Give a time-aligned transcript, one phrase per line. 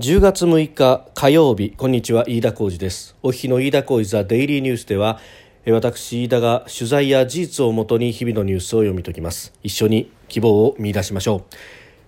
[0.00, 3.16] 10月6日火曜日こんにちは飯田浩司です。
[3.24, 5.18] お日の飯田浩司ザデイリーニュースでは
[5.66, 9.52] 私飯田が取材や事実をもとに日々のニュースを読み解きます。
[9.64, 11.54] 一緒に希望を見出しましょう。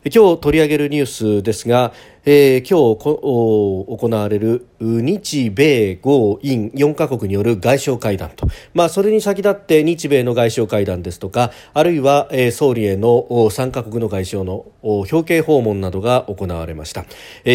[0.02, 1.06] 今日取り上げるニュー
[1.40, 1.92] スですが、
[2.24, 17.05] えー、今日行われる日米豪印4カ国による外相会談と、まあ、それに先立って日米の外相会談ですとかあるいは、総理への3カ国の外相の表敬訪問などが行われました、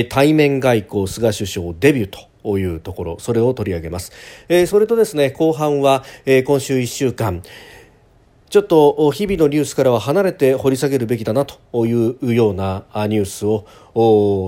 [0.10, 4.12] 対面外交菅首相デビューとというところそれを取り上げます、
[4.50, 7.42] えー、それとですね後半は、えー、今週1週間
[8.56, 13.66] ちょっと日々のニュースからは離れて掘り下げるべきだなというようなニュースを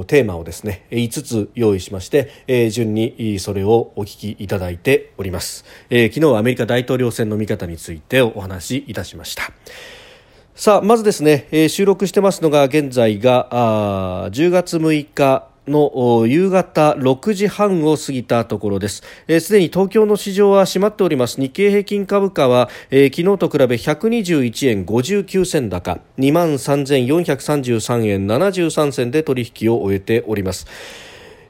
[0.07, 9.51] テーマをですね5つ用意しまして、え順にそれをお聞きいただいております、え昨日はアメリカ大統領選の見方についてお話しいたしました。
[10.55, 19.03] さあまずですね、え収録してますのが現在があ10月6日の夕方6時半を過ぎたところです。
[19.39, 21.39] すで、に東京の市場は閉まっております。
[21.39, 25.99] 日経平均株価は、えー、昨日と比べ121円59銭高。
[26.17, 30.67] 2万3433円73銭で取引を終えております。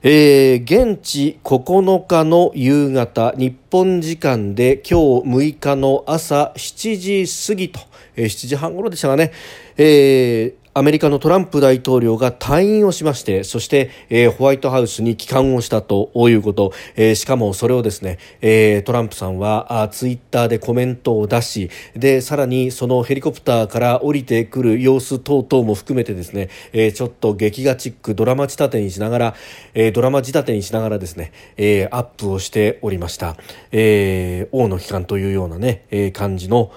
[0.04, 7.80] えー、現地9日の夕方日本時間で今日6日の朝7時過ぎと、
[8.16, 9.32] えー、7時半頃でしたがね、
[9.76, 29.36] えーアメリカのトランプ大統領が退院をしましてそして、えー、ホワイトハウスに帰還をしたということ、えー、しかもそれをですね、えー、トランプさんはあツイッターでコメントを出しでさらにそのヘリコプターから降りてくる様子等々も含めてですね、えー、ちょっと劇画チックドラマ仕立てにしながら、
[29.74, 33.36] えー、ドラマ仕立てにしながらですね、えー、アップをしておりました、
[33.72, 36.72] えー、王の帰還というようなね、えー、感じの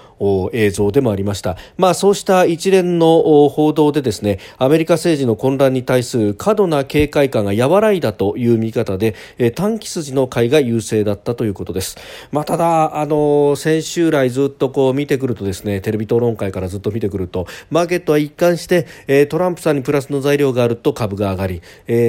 [0.53, 1.57] 映像でもありました。
[1.77, 9.15] まあそうした一連の報道でですね、アメリカ政治の混乱に対する過度な警戒感が和らいだという見方で、
[9.55, 11.97] 短期筋の買いが優勢だったということです。
[12.31, 21.61] まあただ、あの、先週来ずっとこう見てくるとですね、テレビ討論会からずっと見てくると、マーケットは一貫して、トランプさんにプラスの材料があると株が上がり、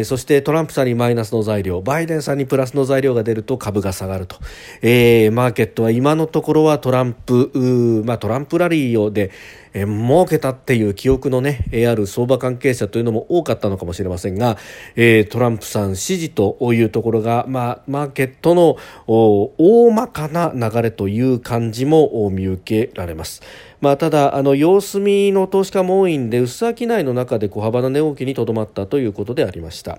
[0.04, 4.36] そしてトランプさんにマイナスの材料、バイデンさんにプラスの材料が出ると株が下がると。
[4.82, 9.30] えー、マーケットは今のところはトランプ、まあ、トランプラリーをで、
[9.72, 14.58] えー、儲けたっていう記憶のね、えー、ある相場関係者というのも多かったのかもしれませんが、
[14.96, 18.76] えー、トランプさん支持というところが、まあ、マーケットの
[19.06, 23.42] 大まかな流れという感じも見受けられます。
[23.80, 26.74] まあ、ただあの様子見の投資家も多いんで薄商い
[27.04, 29.98] の中で小幅な値動きにとどまったということでありました。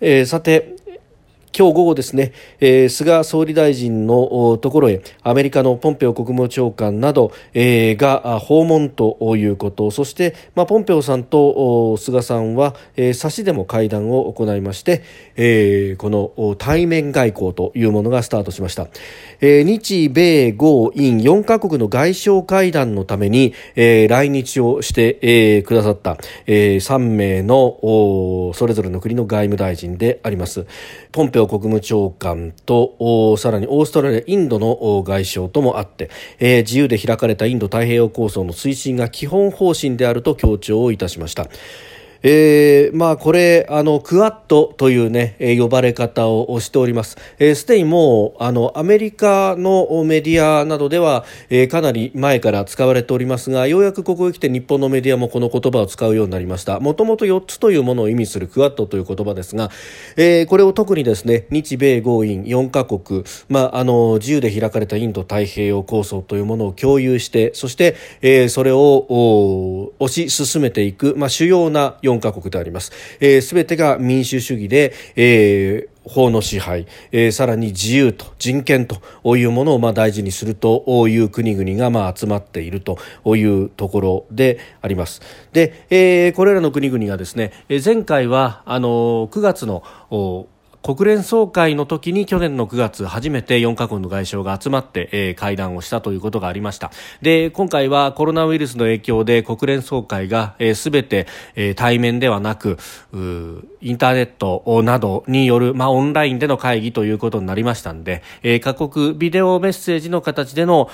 [0.00, 0.76] えー、さて
[1.60, 15.02] 今日午後ですね、えー、菅総理大臣のところへアメリカのポンペオ国務長官など、えー、が訪問ということそして、まあ、ポンペオさんと菅さんは、えー、差しでも会談を行いまして、
[15.36, 18.88] えー、この対面外交というものがスタートしました、
[19.40, 30.66] えー、日米豪印4カ国の外相会談のために、えー、来日をして、えー、くださった、えー、3名のそれぞれの国の外務大臣であります
[31.12, 41.48] ポンペオ国務長官とさらにオーストラリアインドの外相ともあって、えー、自由で開かれたインド太平洋構想の推進が基本方針であると強調をいたしました。
[42.22, 47.16] えー、まあこれあのクアッドというね、呼ばれ方をしております。
[47.54, 56.80] すで、にもうあのアメリカのメディアなどでは、えー、かなり前から使われておりますがようやくここへ来て日本のメディアもこの言葉を使うようになりました。
[56.80, 59.70] もともと4つというものを意味するクアッドという言葉ですが、
[60.16, 72.92] えー、これを特にですね日米豪印4カ国、まあ、あの自由で開かれたインド太平洋構想というものを共有してそして、えー、それを推し進めていく、まあ、主要な4 4カ国であります。
[73.20, 82.98] えー、全てが民主主義で、えー法の支配、えー、さらに自由と人権というものをまあ大事にするという国々がまあ集まっていると
[83.36, 85.20] いうところであります。
[85.52, 87.52] で、えー、これらの国々がですね、
[87.84, 89.82] 前回はあの9月の
[90.82, 96.90] 国連総会の時に去年の9月初めて4カ国の外相が集まって、えー、会談をしたということがありました。
[97.20, 102.78] で今回はコロナウイルスの影響で国連総会がすべ、えー、て、えー、対面ではなく
[103.12, 110.88] インターネットなどによる、まあ、オンラインでの会議ということになりましたので、えー、各国ビデオメッセージの形での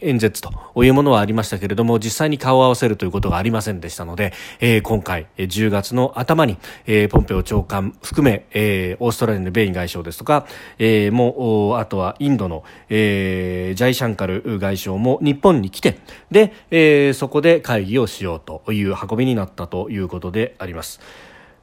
[0.00, 0.52] 演説と
[0.82, 10.46] いうものはありましたけれども実際に顔を合わせるということがありませんでしたので、えー、今回10月の頭に、えー、ポンペオ長官含め、えー、オーストラリアのベイン外相ですとか、
[10.78, 15.98] えー、もあとはインドの、えー、ジャイシャンカル外相も日本に来て
[16.30, 21.00] で、えー、そこで会議をしようという運びになったということであります。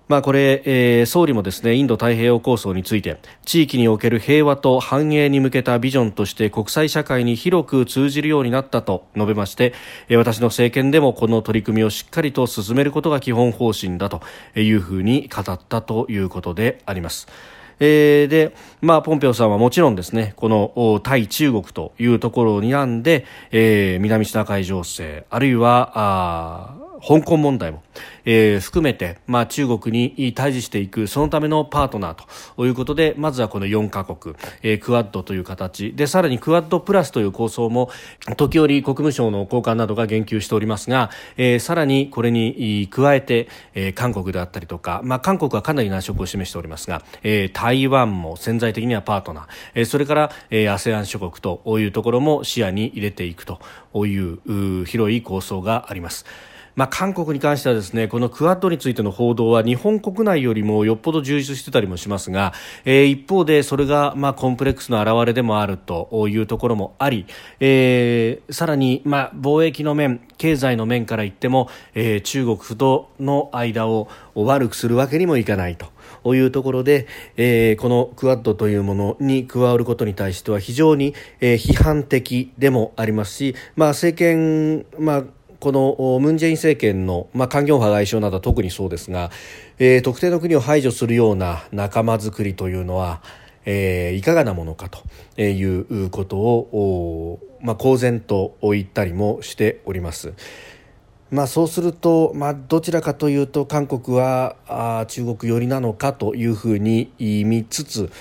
[0.10, 9.74] まあ、これ、えー、総理もですねインド太平洋構想について地域における平和と繁栄に向けたビジョンとして国際社会に広く通じるようになったと述べまして、
[10.10, 14.22] えー、私の政権でもこの取り組みをしっかりと進めることが基本方針だと
[14.56, 17.28] いうふうに語ったということであります。
[17.80, 27.84] えー、で、まあ、ポンペオさんはもちろんですね、この対中国というところにらんで、えー、南シナ海情勢、あるいは、あ香港問題も、
[28.24, 37.90] えー、含めて、まあ、中国に対峙していくそのためのパートナーということでまずはこの4カ国、えー、クアッドという形でさらにクアッドプラスという構想も
[38.38, 53.60] 時折国務省の高官などが言及しておりますが、えー、さらにこれに加えて、えー、韓国であったりとか、まあ、韓国はかなり難色を示しておりますが、えー、台湾も潜在的にはパートナー、えー、それから、えー、ASEAN 諸国というところも視野に入れていくと
[54.06, 56.26] いう広い構想があります。
[56.76, 62.54] まあ、韓国に関してはですねこのクアッドについての報道は日本国内よりもよっぽど充実してたりもしますが、
[62.86, 67.26] えー、一方でそれがまあコンプレックスの表れでもあるというところもあり、
[67.60, 75.92] えー、さらにまあ貿易の面経済の面から言っても、えー、中国との間を悪くするわけにもいかないと。
[76.26, 85.24] いうところで、えー、このクアッドというものに加わることに対しては非常に、えー、批判的でもありますし、まあ、政権、まあ
[85.64, 89.32] このムン・ジェイン政権の、まあ、環境派外相などは特にそうですが、
[89.80, 93.22] えー、特定の国を排除するような仲間づくりというのは、
[93.64, 100.34] えー、いかがなものかということを、まあ、公然と言ったりもしております。
[101.32, 108.12] まあ、そうすると、まあ、どちらかというと韓国はあ中国寄りなのかというふうに見つつ、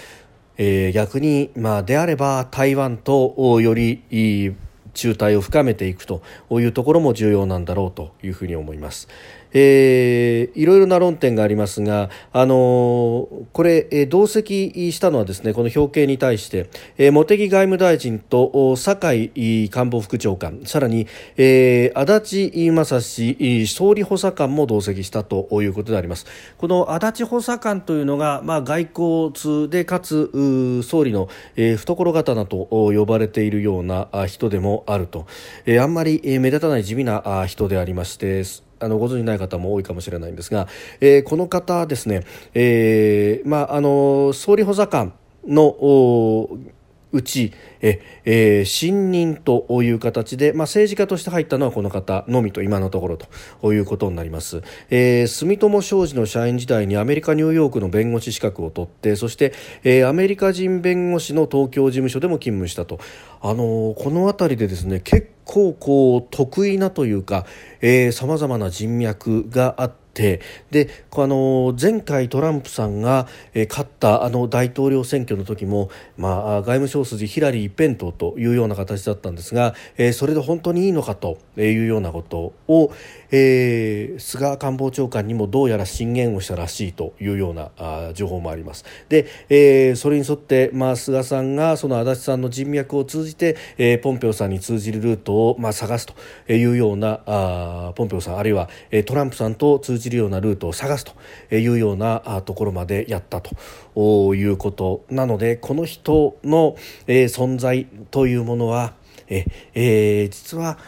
[0.59, 4.55] えー、逆に、まあ、であれば台湾とより
[4.95, 9.09] 中退を深めていくというところも重要なんだろうというふうに思います。
[9.53, 21.07] えー、いろいろな論点がありますが、あのー、これ、えー、同席したのはですねこの表敬に対して、えー、茂木外務大臣と酒井官房副長官さらに、
[21.37, 26.27] えー、足立正史総理補佐官も同席したということであります。
[26.59, 35.27] この足立補佐官というのが、まあ、外交通でかつ総理の、えー、懐刀と呼ばれているような人でもあると、
[35.67, 38.45] えー、あんまり目立たない地味な人でありまして
[38.83, 40.69] あのご存じない方も多いかもしれないんですが、
[41.01, 42.25] えー、この方ですね、
[42.55, 45.15] えーまあ、あの総理補佐官
[45.47, 45.77] の
[47.13, 53.19] うちえ、えー、新任という形で、まあ、政治家として入ったのはこの方のみと今のところ
[53.61, 62.99] ということになります、えー、住友商事の社員時代にアメリカニューヨークの弁護士資格を取ってそして、えー、アメリカ人弁護士の東京事務所でも勤務したと、
[63.41, 67.47] あのー、この辺りでですね結構こう得意なというか
[68.13, 73.29] さまざまな人脈があっててであの前回トランプさんが、
[73.69, 82.93] 勝ったあの大統領選挙の時も、まあ、外務省筋ヒラリー一辺倒というような形だったんですが、えそれで本当にいいのかというようなことを、
[83.33, 88.85] えー、菅官房長官にもどうやら進言をしたらしいというようなあ情報もあります。
[89.09, 101.15] で、えー、それに沿って、まあ、菅さんがその足立さんの人脈を通じて、えー、ポンペオさんに通じるルートを、まあ、探すというようなあポンペオさんあるいは、えトランプさんと通じるようなルートを探すと
[101.55, 108.95] いうようなところまでやったということなのでこの人の、え存在というものは
[109.29, 110.79] え、えー、実は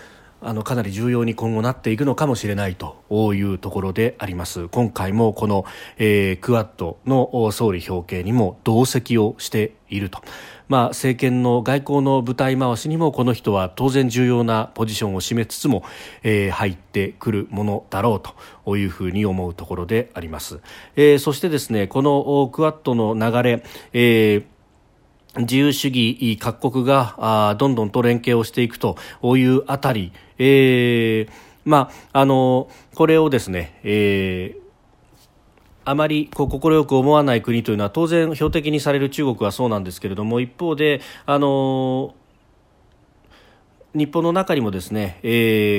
[0.44, 5.64] あのかなり重要に今後なっていくのかもしれないというところであります今回もこの、
[5.96, 10.20] えー、クアッドの総理表敬にも同席をしていると。
[10.66, 15.84] まあ、政権の外交の舞台回しにもこの人は当然重要なポジションを占めつつも、
[16.22, 18.22] えー、入ってくるものだろう
[18.64, 20.60] というふうに思うところであります、
[20.96, 24.53] えー、そしてですねこのクアッドの流れ、えー
[25.38, 31.30] 自由主義各国がどんどんと連携をしていくというあたり、えー、
[31.64, 34.64] まあ、あのこれをですね、えー
[35.86, 36.48] あまり快
[36.86, 42.14] く思わない国というのは当然標的にされる中国はそうなんですけれども一方であの
[43.94, 45.28] 日本の中にもですね、え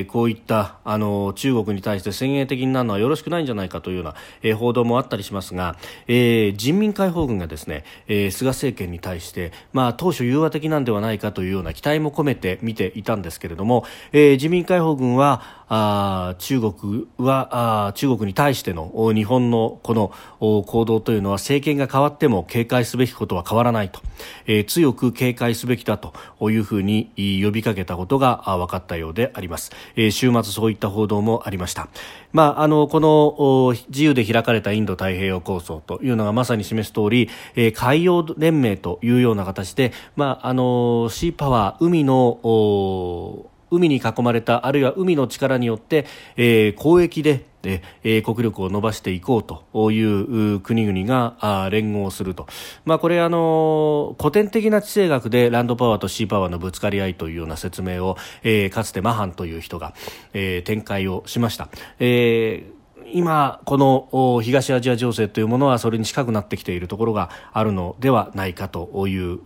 [0.01, 5.75] ー、こういったあの中国に対して先鋭的になるのはよろしくないんじゃないかというような、えー、報道もあったりしますが、
[6.07, 23.99] えー、人民解放軍がですね、えー、菅政権に対して、まあ、当初融和的なんではないかというような期待も込めて見ていたんですけれども、えー、人民解放軍はあ中国はあ中国に対しての日本のこの行動というのは政権が変わっても警戒すべきことは変わらないと、
[24.45, 26.13] えー、強く警戒すべきだと
[26.51, 27.11] いうふうに
[27.43, 31.89] 呼びかけたことことが分かったようであります、えー、週末そういった報道もありました、
[32.31, 46.05] まあ、あのこの自由で開かれたインド太平洋構想というのがまさに示す通り、えー、海洋連盟というような形で、まあ、あのシーパワー海の海に囲まれたあるいは海の力によって、
[46.37, 52.47] えー、交易で、えー、国力を伸ばしていこうという国々があ連合すると、
[52.85, 59.93] まあ、これあの古典的な地政学でランドパワーとシーパワーのぶつかり合いというような説明を、えー、かつてマハンという人が、
[60.33, 61.69] えー、展開をしました。
[61.99, 62.75] えー
[63.07, 69.39] 今、この東アジア情勢というものはそれに近くなってきているところがあるのではないかという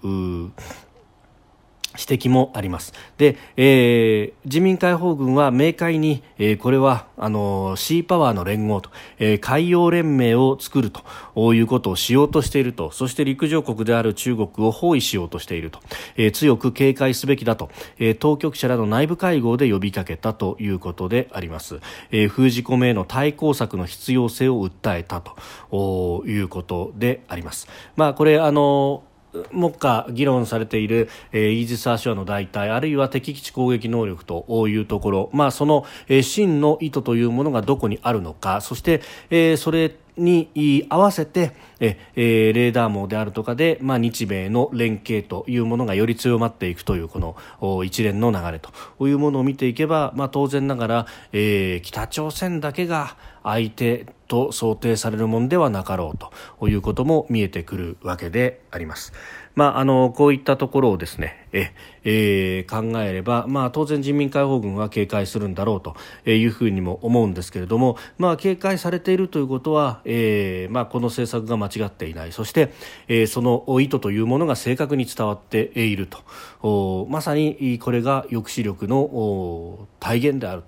[1.98, 2.94] 指摘もあります。
[3.18, 15.80] で、えー、自民解放軍は明快に、えー、これはあのシーパワーの連合と、えー、海洋連盟を作るということをしようとしていると、そして陸上国である中国を包囲しようとしていると、
[16.16, 21.80] えー、強く警戒すべきだと、えー、当局者らの内部会合で呼びかけたということであります。
[22.12, 27.68] えー、封じ込めへの対抗策の必要性を訴えたということであります。
[27.96, 29.04] まあこれあの
[29.52, 38.62] 目下議論されている、え、イージス・アショアの代替あるいは敵基地攻撃能力というところ、まあ、その、え、真の意図というものがどこにあるのか。
[38.62, 48.72] そして、えー、それに合わせてえ、えー、レーダー網であるとかで、まあ、日米の連携というものがより強まっていくというこの一連の流れと
[49.08, 56.18] いうものを見ていけば、まあ、当然ながら、えー、北朝鮮だけが相手と想定されるものではなかろう
[56.60, 59.14] ということも見えてくるわけであります。
[59.56, 61.72] まあ、あのこういったところをですねえ、
[62.04, 65.96] えー、考えれば、まあ、当然人民解放軍は警戒するんだろうと
[66.30, 72.32] いうふうにも思うんですけれども、まあ、警戒されているということは、えーまあ、この政策が間違っていない。
[72.32, 72.74] そして、
[73.08, 76.20] えー、その意図というものが正確に伝わっていると。
[76.62, 80.64] まさにこれが抑止力の体現である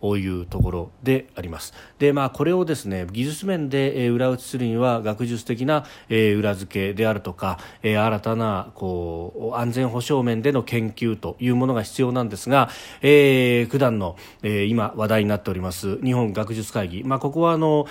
[0.00, 1.72] というところであります。
[1.98, 12.68] で、まあ、これをですね技術面で裏打ちするには学術的な裏付けであるとか新たなこう安全保障面での研究というものが必要なんですが、
[13.00, 17.86] えー、普段の、えー、今話題になっております日本学術会議、まあ、ここはあの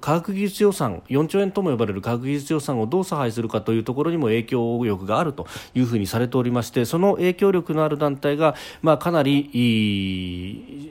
[0.00, 9.50] 科学技術予算4兆円とも呼ばれる科学技術予算をどう差配するかというところにも影響力があるというふうにされておりましてその影響力のある団体が、まあ、かなり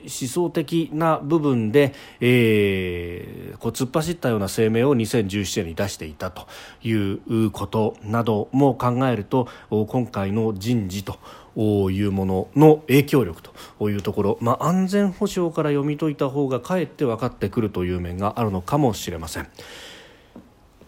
[0.04, 6.46] 思想的な部分で、えー、こう突っ走ったような声明を2017年に出していたと
[6.82, 11.18] いうことなども考えると今回の人事と
[11.90, 19.48] いうものの影響力というところ、まあ、安全保障から読み解いた方がかえって分かってくるという面があるのかもしれません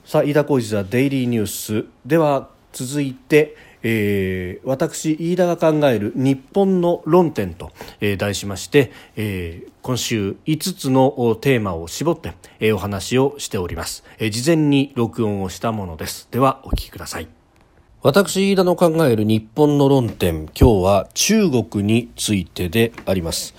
[0.04, 14.30] さあ飯田浩司ザデイリーニュースでは続いてえー、私、飯田が考える日本の論点と、えー、題しまして、えー、今週5つのテーマを絞って、えー、お話をしております、えー。
[14.30, 16.28] 事前に録音をしたものです。
[16.30, 17.43] では、お聞きください。
[18.06, 23.54] 私、飯田の考える日本の論点、今日は中国についてであります。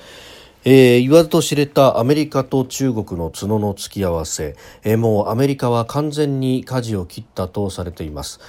[0.64, 8.40] えー、言わずと知れたアメリカと中国の角の付き合わせ、えー、もうアメリカは完全に舵を切ったとされています。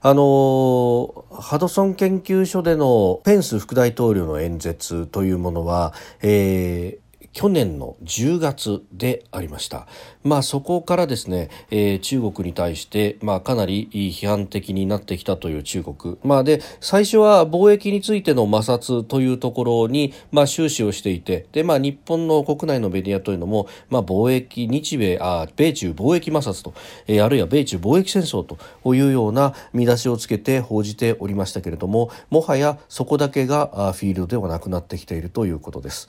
[0.00, 5.92] あのハドソン研究所でのペンス副大統領の演説というものは、
[6.22, 7.01] えー
[7.32, 9.86] 去年の10月でありました。
[10.22, 16.18] まあそこからですね、えー、中国に対して、まあかなり批判的になってきたという中国。
[16.22, 26.74] まあで、最初は貿易についての摩擦というところに、まあ終始をしていて、で、まあ日本の国内のメディアというのも、まあ貿易、日米、あ米中貿易摩擦と、
[27.06, 28.58] えー、あるいは米中貿易戦争と
[28.94, 36.08] いうような見出しをつけて報じておりましたけれども、もはやそこだけがフィールドではなくなってきているということです。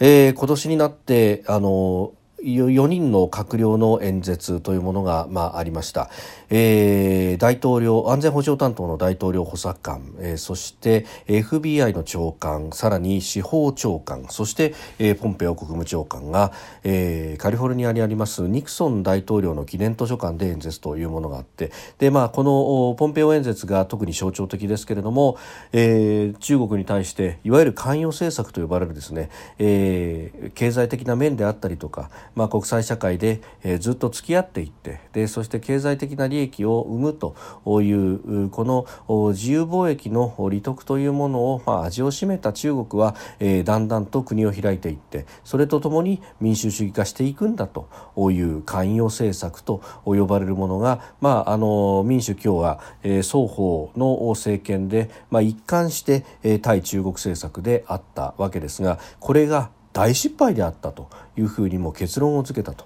[0.00, 2.12] えー、今年になってあの
[2.44, 6.10] 4人の閣僚の演説というものが、まあ、ありました、
[6.50, 25.38] えー、大統領安全保障担当の大統領補佐官、えー、そして FBI の長官さらに司法長官そして、えー、ポンペオ国務長官が、えー、カリフォルニアにありますニクソン大統領の記念図書館で演説というものがあってで、まあ、このポンペオ演説が特に象徴的ですけれども、
[25.72, 37.34] えー、中国に対していわゆる関与政策と呼ばれるですね、えー、経済的な面であったりとかまあ、国際社会で、えー、ずっと付き合っていってでそして経済的な利益を生むと
[37.82, 38.86] いうこの
[39.32, 47.88] 自由貿易の利得というものを、まあ、味を占めた中国は、えー、だんだんと国を開いていってそれとともに民主主義化していくんだと
[48.30, 61.08] いう寛容政策と呼ばれるものが、まあ、あの民主共和、えー、双方の政権で、まあ、一貫して、えー、対中国政策であったわけですがこれが大失敗であったと
[61.38, 62.84] いうふうにも結論をつけたと。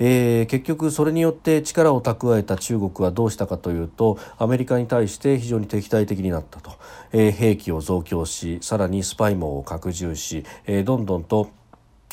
[0.00, 6.72] えー、結局それによって力を蓄えた中国はどうしたかというとアメリカに対して非常に敵対的になったと、
[7.12, 11.50] えー、兵器を増強しさらにスパイ網を拡充し、えー、どんどんと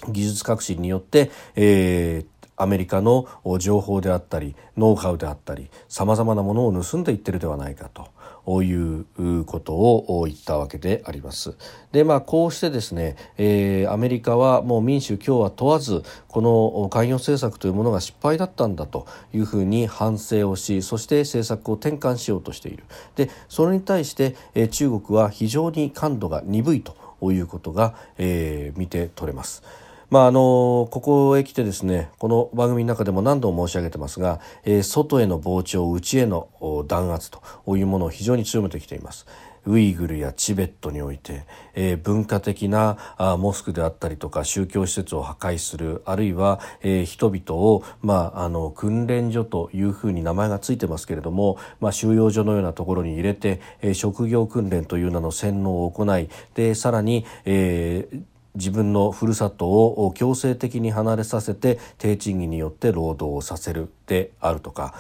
[0.10, 3.28] 技術革新によって、えー、アメリカの
[3.60, 8.08] 情報であったりノウハウであったりさまざまなものを盗んでいってるではないかと。
[8.48, 9.06] いう
[9.46, 11.56] ことを言ったわけであります。
[11.92, 22.84] でまあこうしてですね、えー、アメリカはもう民主共和問わずこの開業政策というものが失敗だったんだというふうに反省をしそして政策を転換しようとしている。
[23.16, 26.96] でそれに対して、えー、中国は非常に感度が鈍いと
[27.32, 29.64] いうことが、えー、見て取れます。
[30.10, 37.42] まあ、あのここへ来てですねこの番組の中でも何度も申し上げてますが、えー、外への膨張内への弾圧と
[37.78, 39.26] いうものを非常に強めてきています。
[39.66, 58.22] ウイグルやチベットにおいて、えー、文化的なあモスクであったりとか宗教施設を破壊するあるいは、えー、人々を、まあ、あの訓練所というふうに名前がついてますけれども、まあ、収容所のようなところに入れて、えー、職業訓練という名の洗脳を行いでさらに、えー
[58.56, 64.94] 自分のふるさとを強制的に離れさせて低賃金によって労働をさせるであるとか、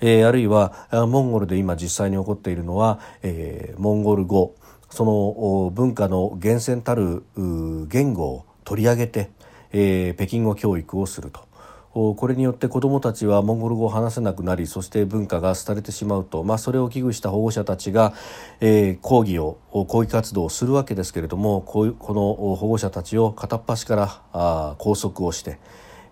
[0.00, 4.54] えー、あるいはモンゴルで今実際に起こっているのは、えー、モンゴル語
[4.90, 9.30] その文化の源泉たる言語を取り上げて、
[9.72, 11.51] えー、北京語教育をすると。
[11.92, 18.14] これによって子どもたちはモンゴル語を話せなくなりそして文化が廃れてしまうと、まあ、それを危惧した保護者たちが、
[18.60, 23.96] えー、抗議を抗議活動をするわけですけれどもこの保護者たちを片っ端か
[24.32, 25.58] ら拘束をして、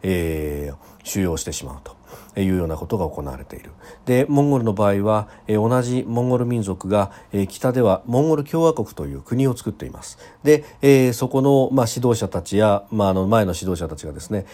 [0.02, 1.99] えー、収容してしまうと。
[2.36, 3.70] いうようなことが行われている。
[4.06, 7.10] でモンゴルの場合は、同じモンゴル民族が、
[7.48, 10.18] 北ではモンゴル共和国という国を作っています。
[10.42, 14.46] で、そこの、ま、指導者たちや、まあ、の前の指導者たちがですね、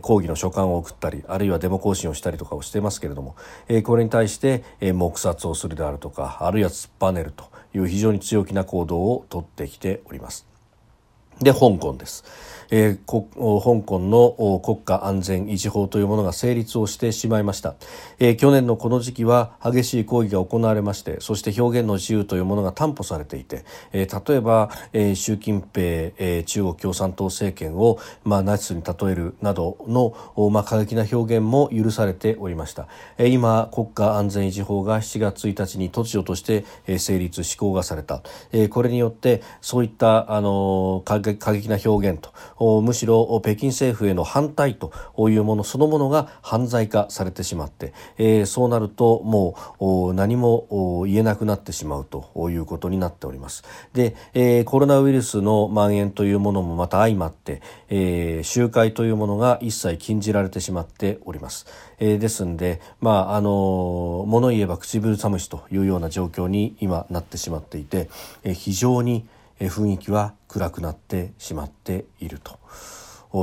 [0.00, 3.36] 抗議の書簡を送ったりあるいはデモ行進をしたりとかをしてますけれども、
[3.84, 7.44] これに対して、黙殺をするであるとかあるいは突っぱねると
[7.74, 10.51] いう非常に強気な行動をとってきております。
[11.40, 12.24] で香港です。
[12.72, 17.74] えー、香港の国家安全維持法というものが成立をしてしまいました、
[18.18, 42.20] えー、去年のこの時期は激しい抗議が行われましてそして表現の自由というものが担保されていて、えー、例えば、えー、習近平、えー、中国共産党政権を、まあ、ナチスに例えるなどの、まあ、過激な表現も許されておりました、えー、今国家安全維持法が7月1日に突如として、えー、成立施行がされた、えー、これによってそういったあの過過激な表現
[42.56, 44.92] とむしろ北京政府への反対と
[45.30, 53.64] いうものそのものが犯罪化されてしまって、えー、そうなるともう何も言えなくなってしまうということになっております。
[53.92, 61.66] で、えー、コロナウイルスの蔓延というものもまた相まって、えー、集会というものが一切禁じられてしまっております。
[61.98, 68.08] えー、ですんで、まああの物言えば唇寒しというような状況に今なってしまっていて、
[68.42, 69.26] えー、非常に
[69.60, 72.58] 雰囲気は暗くなってしまっていると。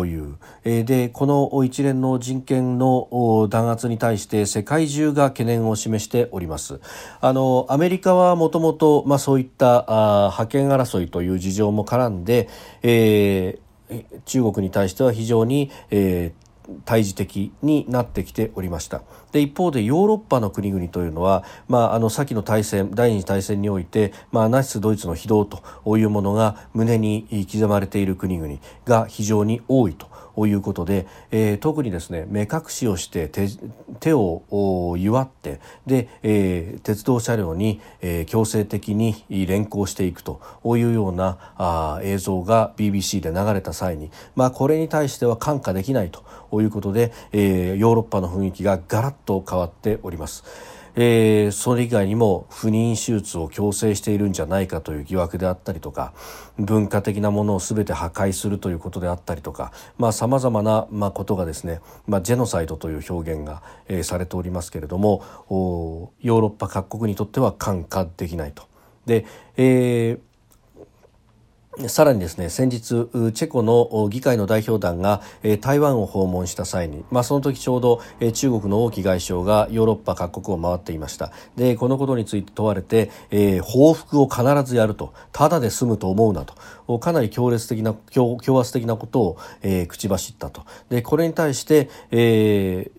[0.05, 0.37] いう。
[0.63, 6.79] で、この一連の人権の弾圧に対して世界中が懸念を示しております。
[7.21, 12.49] あの、アメリカはもともと、まあそういったあ覇権争いという事情も絡んで、
[12.83, 16.38] えー、中国に対しては非常に、えー
[16.85, 19.01] 対峙的になってきておりました。
[19.31, 28.55] で一方でヨーロッパの国々というのは、まあ、あの先の大戦第二次大戦において、まあ、ナチスドイツの非道というものが胸に刻まれている国々
[28.85, 30.07] が非常に多いと
[30.47, 33.47] いうことで、えー、特にですね目隠しをして手
[33.99, 35.48] 手を祝って
[35.89, 50.78] で、えー、鉄道車両に、えー、強制的に連行していくというようなあ映像が BBC で流れた際に、まあ、これに対しては看過できないということで、えー、ヨーロッパの雰囲気がガラッと変わっております。
[51.01, 56.11] えー、それ以外にも不妊手術を強制しているんじゃないかという疑惑であったりとか
[56.57, 59.71] 文化的なものを全て破壊するということであったりとか
[60.11, 65.23] さまざ、まな、あ、ことがですね、まあ、ジェノサイドという表現が、えー、されておりますけれども
[66.19, 68.63] ヨーロッパ各国にとっては看過できないと。
[69.05, 70.28] で、えー
[71.87, 75.21] さらにですね先日チェコの議会の代表団が
[75.61, 78.01] 台湾を訪問した際に、まあ、その時ちょうど
[78.33, 81.31] 中国の王毅外相がヨーロッパ各国を回っていました。
[81.55, 86.55] でこのことについて問われて、えー、報復を必ずやるとただで済むと思うなと。
[86.99, 90.63] かなり強烈的な強圧的なことを、えー、口走ったと。
[90.89, 92.89] でこれに対して、え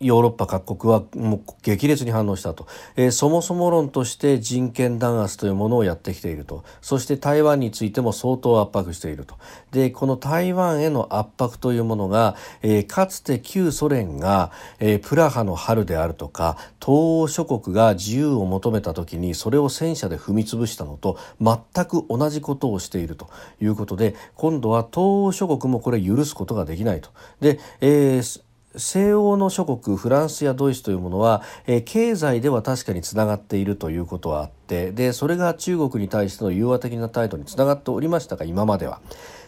[0.00, 6.64] ヨーロッパ各国はもう激烈に反応したと、えー、そもそも論として人権弾圧というものをやってきていると。
[6.80, 9.36] そして台湾についても相当圧迫していると。
[9.72, 23.28] でこの台湾への圧迫というものが、えー、かつて旧ソ連が、えー、プラハの春であるとか東欧諸国が自由を求めた時にそれを戦車で踏み潰したのと全く同じことをしていると。
[23.60, 27.10] いうことで今度は東欧諸国もこれ許すことができないと。
[27.40, 28.45] で、えー
[28.76, 39.00] 西欧の諸国フランスやドイツというものは、えー、経済では確かにつながっているということはあってでそれが中国に対しての融和的な態度につながっておりましたが今までは。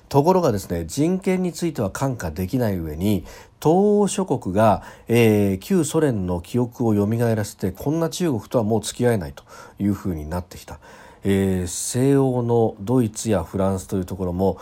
[0.08, 3.24] ところがですね人権については看過できない上に
[3.62, 9.44] 東欧諸国が、えー、旧ソ連の記憶を蘇らせてこんな中国とはもう付き合えないと
[9.78, 10.78] いうふうになってきた、
[11.24, 14.58] えー、西欧のドイツやフランスというところも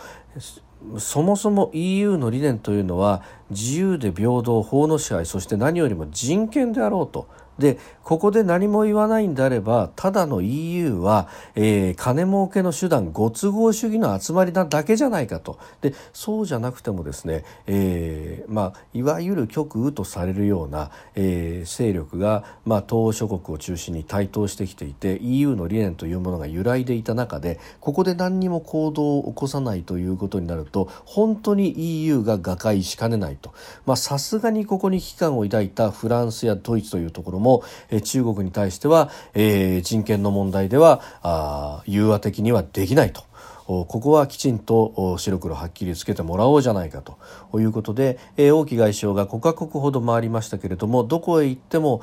[0.97, 7.27] そもそも EU の理念というのは自由で平等法の支配そして何よりも人権であろうと。
[7.59, 15.59] でここで何も言わないんであればただの EU は、えー、金儲けの手段ご都合主義の集まりなだけじゃないかと。
[15.81, 33.53] でそうじゃなくてもですね、えーまあ、いわゆる極右とされるような、えー、勢力が、まあ、東欧諸国を中心に台頭してきていて EU の理念というものが揺らいでいた中でここで何にも行動を起こさないということになると本当に EU が瓦解しかねないと。
[33.95, 43.26] さすがにここに危機感を抱いたフランスやドイツというところもも、え中国に対しては、え、人権の問題ではあ融和的にはできないと。
[43.67, 48.17] ここはきちんと白黒はっきりつけてもらおうじゃないかということで
[48.53, 52.01] 王毅外相が5カ国ほど回りましたけれどもどこへ行っても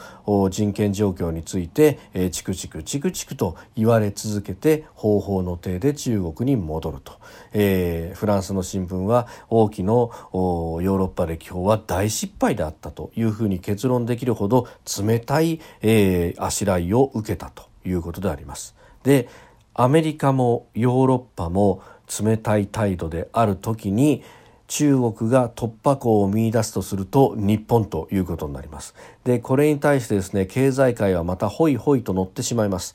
[0.50, 1.98] 人権状況について
[2.33, 7.12] チクチクチクチクと言われ続けて方法の体で中国に戻ると、
[7.53, 14.68] えー、フランスの新聞は王毅のヨーロッパ歴訪は大失敗であったというふうに結論できるほど
[15.03, 18.74] 冷たい、えー、あしらいを受けたということであります。
[19.03, 19.29] で
[19.75, 21.83] アメリカもヨーロッパも
[22.23, 24.23] 冷たい態度である時に
[24.69, 28.95] 中国が突破口を見出すとすると日本ということになります。
[29.25, 32.95] でこれに対してですね経済界はまたホイホイと乗ってしまいます。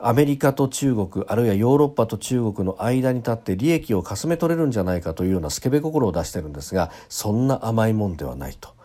[0.00, 8.77] アメリカと中国あるいはヨーロッパと中国の間に立って利益をかすめ取れるんじゃないかというようなスケベ心を出してるんですがそんな甘いもんではないと。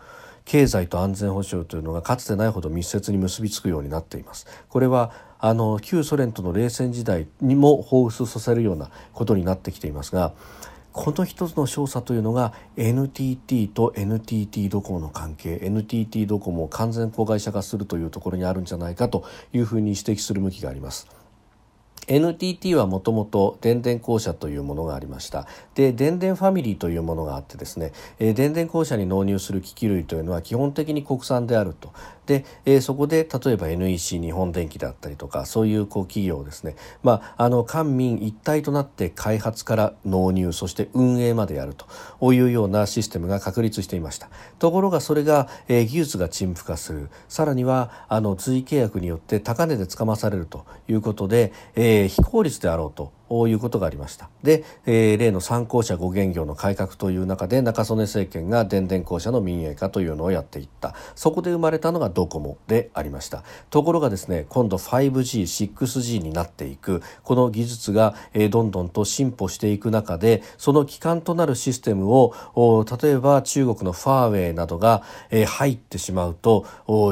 [0.44, 10.32] 経済と安全保障というのがかつてないほど密接に結びつくようになっていますこれはあの旧ソ連との冷戦時代にも彷彿させるようなことになってきていますが
[10.92, 21.08] この一つの少佐というのが NTT と NTT ドコモの関係 NTT ドコモを完全子会社化するというところにあるんじゃないかというふうに指摘する向きがあります。
[22.06, 25.46] NTT はもともと電電公社というものがありました。
[25.74, 31.92] で電電ファミリーというものがあってですね、えー、電電公社に納入する機器類というのは基本的に国産であると。
[32.26, 44.28] で、えー、そこで例えば NEC 日本電機だったりとかそういうこう企業ですね、まあ、あの官民一体となって開発から納入そして運営までやるというようなシステムが確立していました。
[44.58, 47.10] ところがそれが、えー、技術が陳腐化する。
[47.28, 54.28] さらにはあの随契約によって高値でつかまされるということで、えー、非効率であろうということがありました。
[54.42, 60.94] で、えー、例の参考者五元業の改革という中で中曽根政権が電電公社の民営化というのをやっていった。
[61.14, 63.42] そこで生まれたのがドコモでありました。
[63.70, 67.02] ところがですね今度 5G6G になっていく。
[67.22, 72.34] この技術が、えー、どんどんと進歩していく中でその基幹となるシステムを
[73.00, 76.66] 例えば中国のファーウェイなどが、えー、入ってしまうと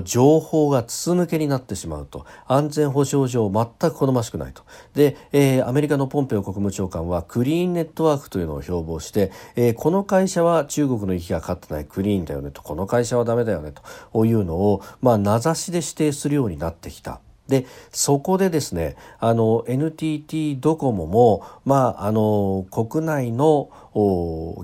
[0.04, 2.26] 情報が筒抜けになってしまうと。
[2.46, 4.62] 安全保障上全く好ましくないと。
[4.94, 13.72] で、えー、アメリカののポンペオ国務長官はクリーンネットワークというのを標榜して、えー、この会社は中国の息がかかってないクリーンだよねとこの会社はダメだよね
[14.12, 17.20] というのを、まあ、名指しで指定するようになってきた。
[17.52, 23.68] でそこでですねあの NTT ドコモも、まあ、あの国内の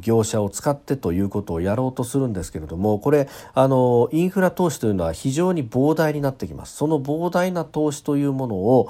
[0.00, 6.76] 業者を使ってということをやろうとするんですけれどもこれあのインフラ投資というのは非常に膨大になってきます。
[6.76, 8.88] その膨大な投資というものを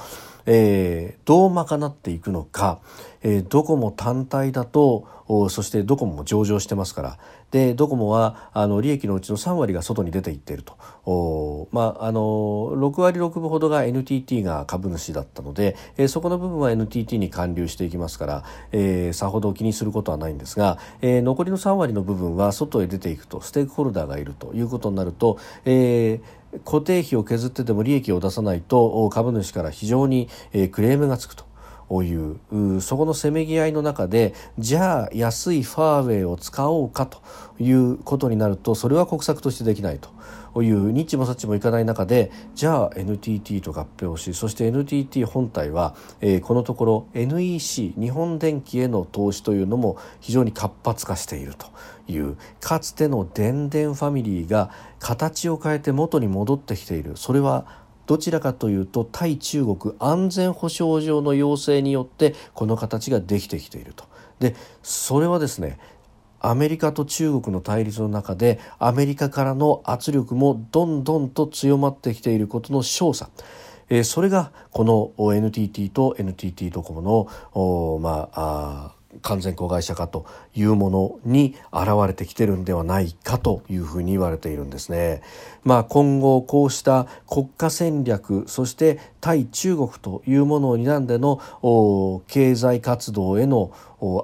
[0.50, 2.80] えー、どう賄っていくのか、
[3.22, 5.06] えー、ドコモ単体だと
[5.50, 7.18] そしてドコモも上場してますから
[7.50, 30.28] でドコモはあの利益のうちの3割が外に出ていっていると、まあ、あの6割6分ほどが NTT が株主だったので、えー、そこの部分は NTT に還流していきますから、えー、さほど気にすることはないんですが、えー、残りの3割の部分は外へ出ていくとステークホルダーがいるということになると、えー固定費を削ってでも利益を出さないと株主から非常に
[30.72, 31.47] クレームがつくと。
[32.02, 37.20] いうそこのせめぎ合いの中でじゃあ安いファーウェイを使おうかと
[37.58, 40.10] いうことになるとそれは国策としてできないと。
[40.60, 51.66] いうニッチもサッチもいかない中でじゃあ NTT と合併をしそして NTT 本体は、えー、このところ NEC 日本電機への投資というのも非常に活発化していると
[52.10, 52.36] いう。
[52.60, 57.16] かつての電電ファミリーが形を変えて元に戻ってきている。
[57.16, 64.04] それはどちらかというと対中国安全保障上の要請によってこの形ができてきていると。
[64.40, 65.78] でそれはですね
[66.40, 73.28] アメリカと中国の対立の中でアメリカからの圧力もどんどんと強まってきていることの証左
[73.90, 85.22] えそれがこの NTT と NTT ドコモのまあ完全子会社化というものに現れてきてるんではないかというふうに言われているんですね。
[85.64, 91.40] まあ、今後こうした国家戦略そして対中国というものを睨んでの
[92.28, 93.72] 経済活動への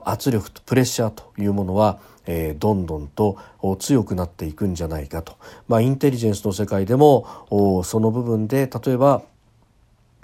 [0.04, 3.38] 圧力とプレッシャーというものはえー、どんどんと
[3.78, 5.36] 強くなっていくんじゃないかと、
[5.68, 9.22] まあ、インテリジェンスの世界でもその部分で例えば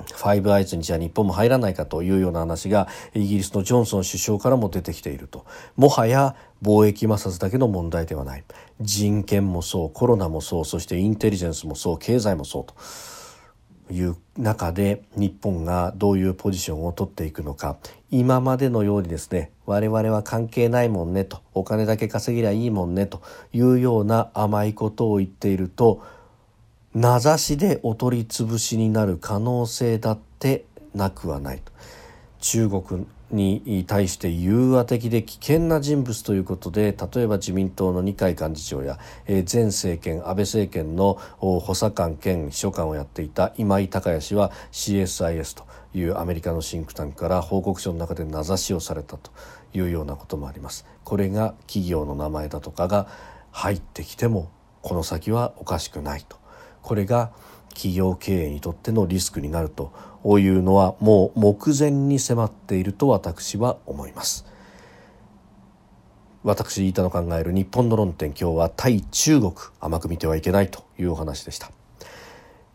[0.06, 5.44] ファイブアイズにじゃあ日本も入らないかというような話がイギリスのジョンソン首相からも出てきていると。
[5.76, 8.44] もはや貿易摩擦だけの問題ではない。
[8.80, 12.74] 人権もそうコロナもそうそしてインテリジェンスもそう経済もそうと
[13.92, 17.76] いう中で日本がどういうポジションを取っていくのか。
[18.10, 26.02] 今までのようにですね我々は関係ないもんねとお金だけ稼ぎりゃいいもんねというような甘いことを言っていると
[26.92, 31.72] 名指しでお取り潰しになる可能性だってなくはないと
[32.40, 38.98] 中国に対して融和的で危険な人物ということで例えば自民党の二階幹事長や、
[39.28, 49.30] え前政権安倍政権の補佐官兼秘書官をやっていた今井隆也氏は CSIS というアメリカのシンクタンクから報告書の中で名指しをされたと
[49.74, 50.84] いうようなこともあります。
[51.04, 53.06] これが企業の名前だとかが
[53.52, 54.50] 入ってきても
[54.82, 56.39] この先はおかしくないと
[56.82, 57.30] これが
[57.70, 59.92] 企業経営にとってのリスクになると
[60.38, 64.46] いうのはもう目前に迫っていると私は思います。
[66.42, 71.70] 私飯田の考える日本の論点今日は対中国甘く見てはいけないというお話でした。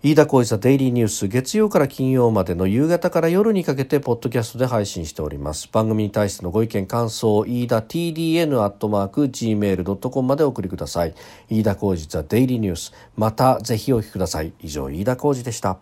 [0.06, 5.68] 飯田浩司ザデイリーニュース月曜から金曜までの夕方から夜にかけてポッドキャストで配信しております。
[5.72, 11.16] 番組に対してのご意見感想飯田 TDN アットマーク Gmail.com までお送りください。
[11.50, 12.94] 飯田浩司ザデイリーニュース。
[13.18, 14.54] またぜひお聞きください。
[14.62, 15.80] 以上飯田浩司でした。